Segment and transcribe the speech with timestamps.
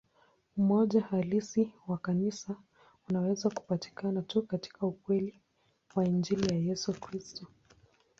[0.57, 2.55] Umoja halisi wa Kanisa
[3.09, 5.39] unaweza kupatikana tu katika ukweli
[5.95, 7.47] wa Injili ya Yesu Kristo.